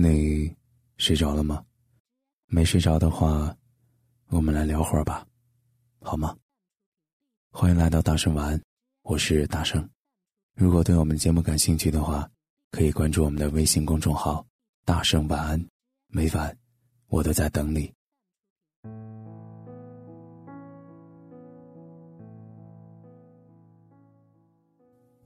[0.00, 0.54] 你
[0.96, 1.64] 睡着了吗？
[2.46, 3.52] 没睡着的话，
[4.28, 5.26] 我们来聊会儿吧，
[6.02, 6.36] 好吗？
[7.50, 8.62] 欢迎来到大圣晚安，
[9.02, 9.90] 我是大圣。
[10.54, 12.30] 如果对我们节目感兴趣的话，
[12.70, 14.46] 可以关注我们的微信公众号
[14.86, 15.66] “大圣晚安”，
[16.06, 16.56] 每晚
[17.08, 17.92] 我都在等你。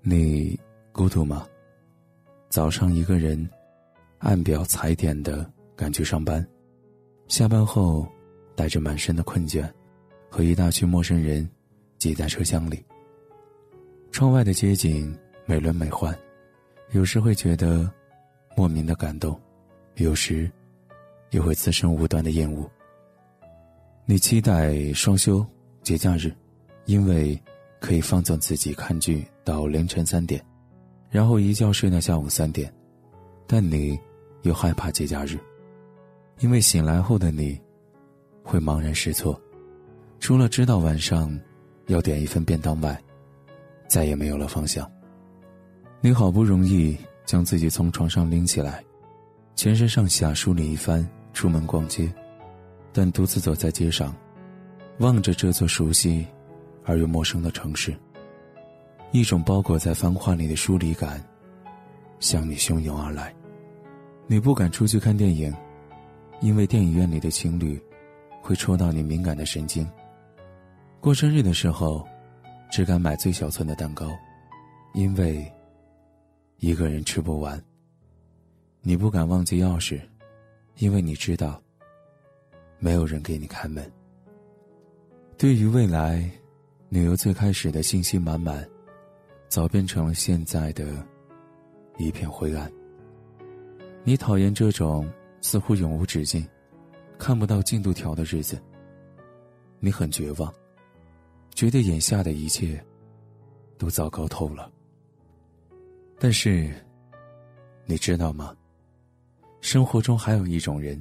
[0.00, 0.58] 你
[0.92, 1.46] 孤独吗？
[2.48, 3.46] 早上一个人。
[4.22, 6.46] 按表踩点的赶去上班，
[7.26, 8.06] 下班后
[8.54, 9.68] 带着满身的困倦，
[10.30, 11.48] 和一大群陌生人
[11.98, 12.80] 挤在车厢里。
[14.12, 15.12] 窗外的街景
[15.44, 16.14] 美轮美奂，
[16.92, 17.90] 有时会觉得
[18.56, 19.38] 莫名的感动，
[19.96, 20.48] 有时
[21.30, 22.70] 也会滋生无端的厌恶。
[24.06, 25.44] 你期待双休
[25.82, 26.32] 节假日，
[26.84, 27.36] 因为
[27.80, 30.40] 可以放纵自己看剧到凌晨三点，
[31.10, 32.72] 然后一觉睡到下午三点，
[33.48, 33.98] 但你。
[34.42, 35.38] 又害怕节假日，
[36.40, 37.60] 因为醒来后的你，
[38.42, 39.40] 会茫然失措，
[40.20, 41.38] 除了知道晚上
[41.86, 43.00] 要点一份便当外，
[43.88, 44.90] 再也没有了方向。
[46.00, 48.84] 你好不容易将自己从床上拎起来，
[49.54, 52.12] 全身上下梳理一番，出门逛街，
[52.92, 54.14] 但独自走在街上，
[54.98, 56.26] 望着这座熟悉
[56.84, 57.94] 而又陌生的城市，
[59.12, 61.24] 一种包裹在繁华里的疏离感，
[62.18, 63.32] 向你汹涌而来。
[64.32, 65.54] 你不敢出去看电影，
[66.40, 67.78] 因为电影院里的情侣
[68.40, 69.86] 会戳到你敏感的神经。
[71.00, 72.02] 过生日的时候，
[72.70, 74.08] 只敢买最小寸的蛋糕，
[74.94, 75.44] 因为
[76.60, 77.62] 一个人吃不完。
[78.80, 80.00] 你不敢忘记钥匙，
[80.78, 81.62] 因为你知道
[82.78, 83.84] 没有人给你开门。
[85.36, 86.26] 对于未来，
[86.88, 88.66] 你由最开始的信心满满，
[89.46, 91.06] 早变成了现在的
[91.98, 92.72] 一片灰暗。
[94.04, 95.08] 你讨厌这种
[95.40, 96.44] 似乎永无止境、
[97.18, 98.60] 看不到进度条的日子。
[99.78, 100.52] 你很绝望，
[101.54, 102.84] 觉得眼下的一切
[103.78, 104.68] 都糟糕透了。
[106.18, 106.74] 但是，
[107.86, 108.56] 你知道吗？
[109.60, 111.00] 生活中还有一种人，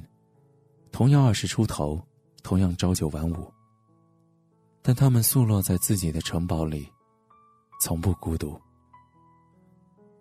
[0.92, 2.00] 同样二十出头，
[2.44, 3.52] 同样朝九晚五，
[4.80, 6.88] 但他们宿落在自己的城堡里，
[7.80, 8.56] 从不孤独。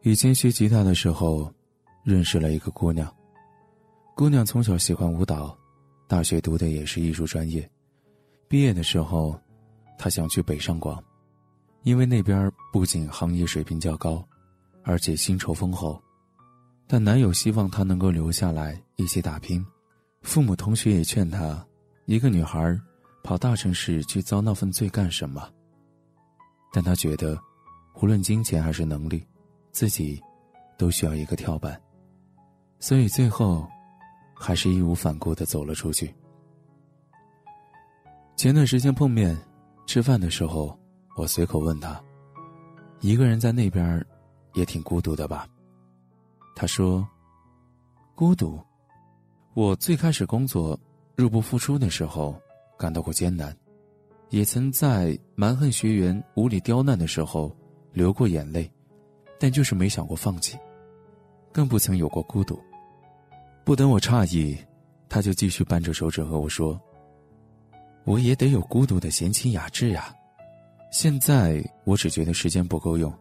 [0.01, 1.53] 以前学吉他的时候。
[2.03, 3.13] 认识了一个姑娘，
[4.15, 5.55] 姑娘从小喜欢舞蹈，
[6.07, 7.69] 大学读的也是艺术专业。
[8.47, 9.39] 毕业的时候，
[9.97, 11.01] 她想去北上广，
[11.83, 14.27] 因为那边不仅行业水平较高，
[14.83, 16.01] 而且薪酬丰厚。
[16.87, 19.65] 但男友希望她能够留下来一起打拼，
[20.23, 21.65] 父母同学也劝她，
[22.05, 22.77] 一个女孩
[23.23, 25.47] 跑大城市去遭那份罪干什么？
[26.73, 27.39] 但她觉得，
[28.01, 29.23] 无论金钱还是能力，
[29.71, 30.19] 自己
[30.77, 31.79] 都需要一个跳板。
[32.81, 33.65] 所以最后，
[34.33, 36.11] 还是义无反顾的走了出去。
[38.35, 39.37] 前段时间碰面
[39.85, 40.75] 吃饭的时候，
[41.15, 42.03] 我随口问他
[42.99, 44.03] ：“一个人在那边，
[44.55, 45.47] 也挺孤独的吧？”
[46.55, 47.07] 他说
[48.15, 48.59] ：“孤独。
[49.53, 50.77] 我最开始工作
[51.15, 52.35] 入不敷出的时候，
[52.79, 53.55] 感到过艰难，
[54.29, 57.55] 也曾在蛮横学员无理刁难的时候
[57.93, 58.71] 流过眼泪，
[59.39, 60.57] 但就是没想过放弃，
[61.51, 62.59] 更不曾有过孤独。”
[63.63, 64.57] 不等我诧异，
[65.07, 66.79] 他就继续扳着手指和我说
[68.05, 70.13] ：“我也得有孤独的闲情雅致呀。
[70.91, 73.13] 现在我只觉得时间不够用，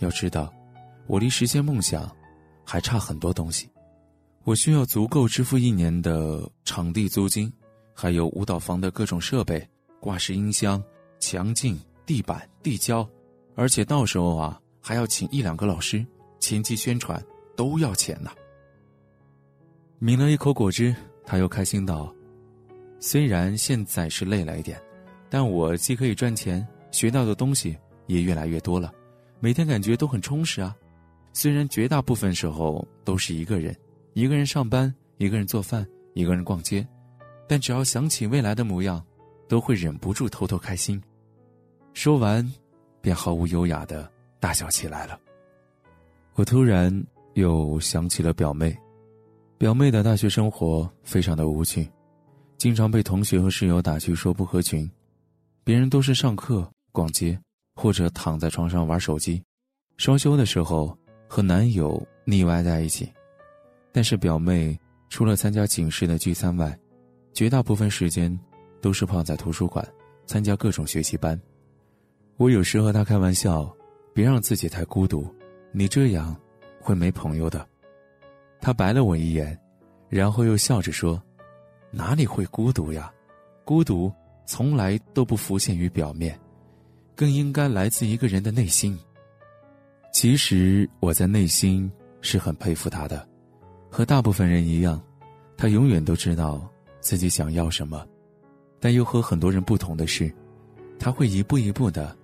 [0.00, 0.52] 要知道，
[1.06, 2.10] 我离实现梦想
[2.64, 3.70] 还差很多东西。
[4.44, 7.50] 我需要足够支付一年的场地租金，
[7.94, 9.66] 还有舞蹈房的各种设备、
[10.00, 10.82] 挂式音箱、
[11.20, 13.08] 墙镜、地板、地胶，
[13.54, 16.04] 而且到时候啊，还要请一两个老师，
[16.38, 17.22] 前期宣传
[17.56, 18.30] 都要钱呢。”
[19.98, 20.94] 抿了一口果汁，
[21.24, 22.14] 他又开心道
[23.00, 24.78] ：“虽然现在是累了一点，
[25.30, 27.74] 但我既可以赚钱，学到的东西
[28.06, 28.92] 也越来越多了，
[29.40, 30.76] 每天感觉都很充实啊。
[31.32, 33.74] 虽然绝大部分时候都是一个人，
[34.12, 36.86] 一个人上班，一个人做饭，一个人逛街，
[37.48, 39.02] 但只要想起未来的模样，
[39.48, 41.02] 都会忍不住偷偷开心。
[41.94, 42.46] 说完，
[43.00, 44.10] 便毫无优雅的
[44.40, 45.18] 大笑起来了。
[46.34, 46.92] 我突然
[47.32, 48.76] 又想起了表妹，
[49.58, 51.88] 表妹的大学生活非常的无趣，
[52.58, 54.88] 经常被同学和室友打趣说不合群，
[55.64, 57.38] 别人都是上课、逛街，
[57.74, 59.42] 或者躺在床上玩手机，
[59.96, 63.10] 双休的时候和男友腻歪在一起。
[63.92, 66.78] 但是表妹除了参加寝室的聚餐外，
[67.32, 68.38] 绝大部分时间
[68.82, 69.86] 都是泡在图书馆，
[70.26, 71.40] 参加各种学习班。
[72.36, 73.74] 我有时和她开玩笑，
[74.12, 75.26] 别让自己太孤独，
[75.72, 76.36] 你这样
[76.78, 77.66] 会没朋友的。
[78.60, 79.58] 他白了我一眼，
[80.08, 81.22] 然后又笑着说
[81.90, 83.12] ：“哪里会孤独呀？
[83.64, 84.12] 孤独
[84.46, 86.38] 从来都不浮现于表面，
[87.14, 88.98] 更应该来自一个人的内心。”
[90.12, 91.90] 其实我在内心
[92.22, 93.28] 是很佩服他的。
[93.90, 95.00] 和大部分人一样，
[95.56, 96.68] 他永远都知道
[97.00, 98.06] 自己想要什么，
[98.80, 100.32] 但又和很多人不同的是，
[100.98, 102.16] 他会一步一步的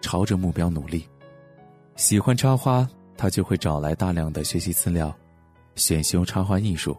[0.00, 1.06] 朝着目标努力。
[1.96, 5.14] 喜欢插花，他就会找来大量的学习资料，
[5.74, 6.92] 选修插画艺术；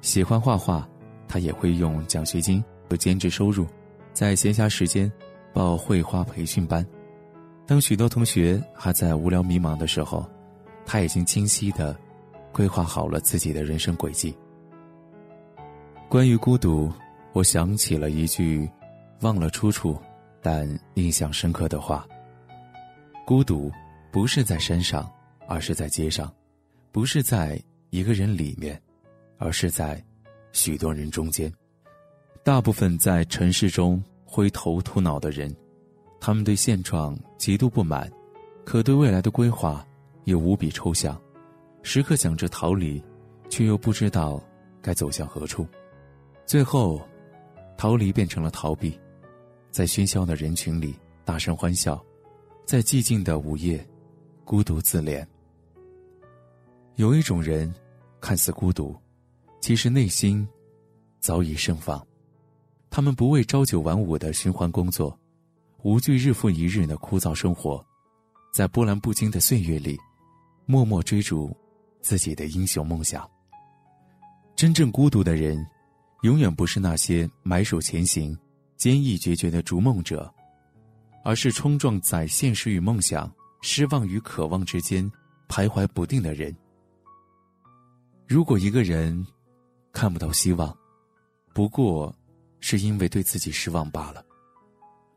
[0.00, 0.88] 喜欢画画，
[1.26, 3.66] 他也会用奖学金和兼职收入，
[4.12, 5.10] 在闲暇时间
[5.52, 6.86] 报绘画培训班。
[7.66, 10.28] 当许多同学还在无聊迷茫的时候，
[10.84, 11.96] 他已经清晰的。
[12.52, 14.36] 规划好了自己的人生轨迹。
[16.06, 16.92] 关于孤独，
[17.32, 18.70] 我想起了一句
[19.22, 19.98] 忘了出处，
[20.42, 22.06] 但印象深刻的话：
[23.26, 23.72] 孤独
[24.10, 25.10] 不是在山上，
[25.48, 26.26] 而是在街上；
[26.90, 27.58] 不是在
[27.92, 28.80] 一个人里面，
[29.36, 30.02] 而是在
[30.52, 31.52] 许多人中间。
[32.42, 35.54] 大部分在城市中灰头土脑的人，
[36.18, 38.10] 他们对现状极度不满，
[38.64, 39.86] 可对未来的规划
[40.24, 41.20] 又无比抽象。
[41.82, 43.00] 时刻想着逃离，
[43.50, 44.42] 却又不知道
[44.80, 45.66] 该走向何处，
[46.46, 47.06] 最后，
[47.76, 48.98] 逃离变成了逃避，
[49.70, 52.02] 在喧嚣的人群里大声欢笑，
[52.64, 53.86] 在寂静的午夜，
[54.46, 55.22] 孤独自怜。
[56.96, 57.72] 有一种人，
[58.20, 58.96] 看似孤独，
[59.60, 60.46] 其实内心
[61.20, 62.04] 早已盛放，
[62.90, 65.18] 他们不为朝九晚五的循环工作，
[65.82, 67.84] 无惧日复一日的枯燥生活，
[68.52, 69.98] 在波澜不惊的岁月里，
[70.66, 71.54] 默默追逐。
[72.02, 73.30] 自己的英雄梦想。
[74.56, 75.64] 真正孤独的人，
[76.22, 78.36] 永远不是那些埋首前行、
[78.76, 80.28] 坚毅决绝的逐梦者，
[81.22, 85.08] 而是冲撞在现实与梦想、失望与渴望之间
[85.48, 86.52] 徘徊不定的人。
[88.32, 89.26] 如果一个人
[89.92, 90.74] 看不到希望，
[91.52, 92.10] 不过
[92.60, 94.22] 是因为对自己失望罢了；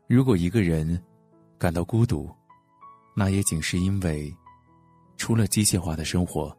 [0.06, 1.02] 如果一个人
[1.56, 2.30] 感到孤独，
[3.14, 4.30] 那也仅是因为
[5.16, 6.54] 除了机械化的生活。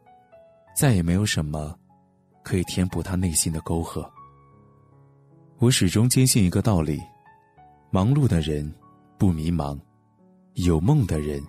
[0.74, 1.78] 再也没有什么
[2.42, 4.04] 可以填补他内心的沟壑。
[5.58, 7.00] 我始终坚信一个道理：
[7.88, 8.68] 忙碌的人
[9.16, 9.78] 不迷茫，
[10.54, 11.40] 有梦的人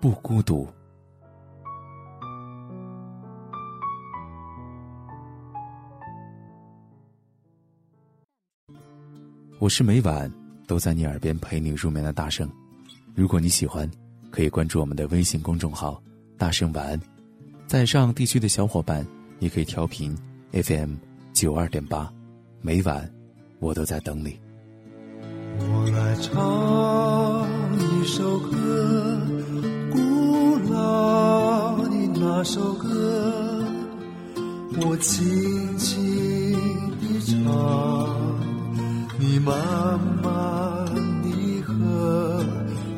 [0.00, 0.68] 不孤独。
[9.60, 10.32] 我是每晚
[10.68, 12.48] 都在你耳边陪你入眠的大圣。
[13.12, 13.90] 如果你喜欢，
[14.30, 16.00] 可以关注我们的微信公众号
[16.38, 17.00] “大圣晚安”。
[17.66, 19.04] 在上地区的小伙伴，
[19.40, 20.16] 也可以调频
[20.52, 20.94] FM
[21.32, 22.08] 九二点八，
[22.60, 23.10] 每晚
[23.58, 24.38] 我都在等你。
[25.58, 27.48] 我来唱
[27.80, 29.20] 一首歌，
[29.90, 29.98] 古
[30.72, 33.64] 老的那首歌，
[34.80, 36.54] 我轻轻
[37.00, 37.44] 地唱，
[39.48, 40.84] 妈妈，
[41.22, 41.72] 你和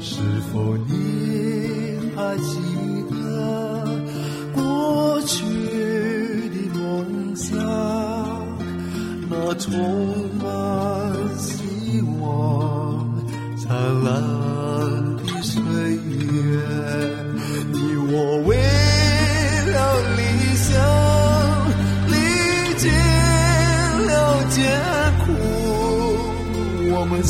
[0.00, 0.20] 是
[0.52, 0.92] 否你
[2.16, 2.58] 还记
[3.08, 3.14] 得
[4.52, 5.44] 过去
[6.50, 7.56] 的梦想？
[9.32, 9.70] 那充
[10.42, 10.44] 满
[11.38, 13.08] 希望
[13.56, 13.68] 灿
[14.02, 14.39] 烂。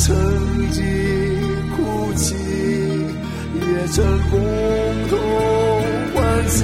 [0.03, 0.15] 曾
[0.71, 0.83] 经
[1.75, 2.33] 哭泣
[3.53, 4.39] 也曾共
[5.09, 5.13] 同
[6.15, 6.59] 欢笑。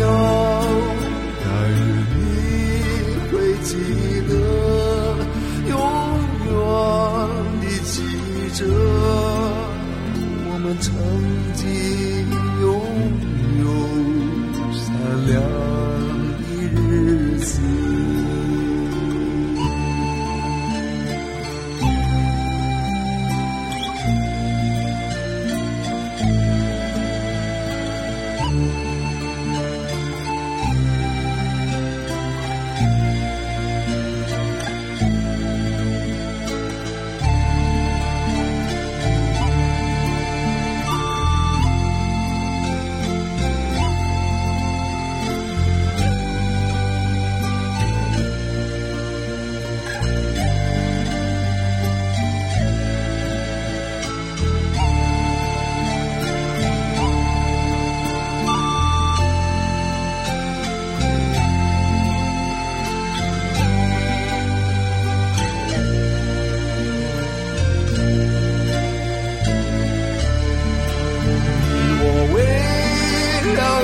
[1.43, 1.77] 但愿
[2.15, 2.19] 你
[3.29, 3.69] 会记
[4.27, 4.31] 得
[5.69, 5.71] 永
[6.45, 6.49] 远
[7.61, 7.93] 的记
[8.55, 8.65] 着
[10.49, 10.85] 我们曾
[11.53, 11.63] 经
[12.59, 12.65] 拥
[13.61, 13.65] 有
[14.73, 14.81] 闪
[15.27, 15.31] 亮
[16.39, 17.96] 的日子。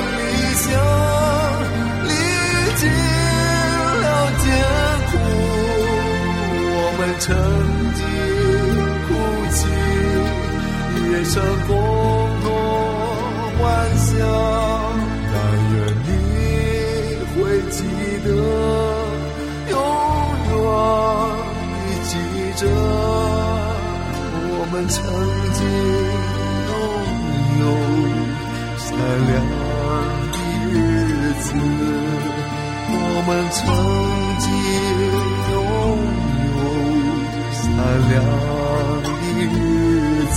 [0.00, 0.18] 理
[0.54, 0.66] 想
[2.04, 2.10] 历
[2.76, 2.82] 尽
[4.02, 4.06] 了
[4.42, 4.46] 艰
[5.10, 5.12] 苦
[6.76, 7.26] 我们曾
[7.98, 8.02] 经
[9.06, 9.08] 哭
[9.54, 9.58] 泣
[11.10, 11.34] 也曾
[11.66, 11.70] 共
[12.42, 12.46] 同
[13.58, 13.62] 幻
[13.96, 14.12] 想
[15.32, 15.34] 但
[15.72, 16.08] 愿你
[17.34, 17.34] 会
[17.70, 17.76] 记
[18.24, 18.26] 得
[19.70, 19.72] 永
[20.50, 20.54] 远
[21.70, 22.12] 你记
[22.56, 22.62] 着
[24.50, 24.94] 我们曾
[25.54, 25.60] 经
[26.68, 26.72] 拥
[27.60, 27.62] 有
[28.78, 28.86] 善
[29.26, 29.63] 良。
[31.44, 31.52] 子，
[32.90, 33.60] 我们曾
[34.40, 34.44] 经。
[35.50, 35.56] 拥
[36.50, 36.56] 有
[37.52, 37.62] 闪
[38.10, 38.12] 亮
[39.02, 39.40] 的日
[40.32, 40.36] 子。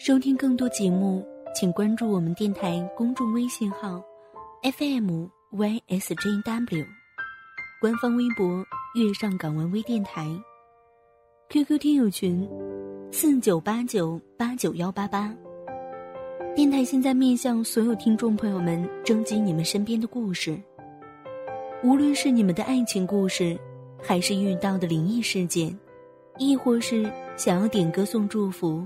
[0.00, 1.22] 收听更多节目，
[1.54, 4.02] 请关注我们电台公众微信号
[4.62, 6.86] FM YSJW，
[7.82, 8.64] 官方微博
[8.96, 10.26] “月上港湾微电台
[11.50, 12.48] ”，QQ 听友群
[13.12, 15.36] 四九八九八九幺八八。
[16.56, 20.58] 电台现在面向所有听众朋友们征集你们身边的故事，
[21.84, 23.54] 无论是你们的爱情故事，
[24.02, 25.78] 还是遇到的灵异事件，
[26.38, 27.04] 亦或是
[27.36, 28.82] 想要点歌送祝福。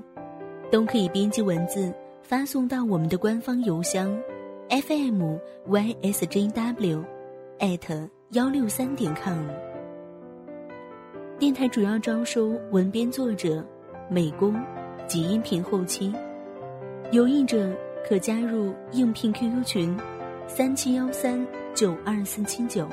[0.74, 4.12] 都可以编辑文字发送到我们的官方邮箱
[4.70, 5.38] ，fm
[5.68, 7.04] ysjw，
[7.60, 9.38] 艾特幺六三点 com。
[11.38, 13.64] 电台主要招收文编作者、
[14.10, 14.52] 美工
[15.06, 16.12] 及音频后期，
[17.12, 17.70] 有意者
[18.04, 19.96] 可加入应聘 QQ 群：
[20.48, 22.88] 三七幺三九二四七九。